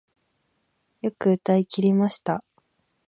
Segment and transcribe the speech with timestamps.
[1.03, 2.43] よく歌い切りました